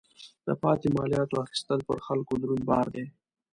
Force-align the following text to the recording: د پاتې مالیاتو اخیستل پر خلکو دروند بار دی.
د 0.47 0.49
پاتې 0.61 0.87
مالیاتو 0.97 1.41
اخیستل 1.45 1.79
پر 1.87 1.97
خلکو 2.05 2.33
دروند 2.41 2.63
بار 2.69 2.87
دی. 2.95 3.05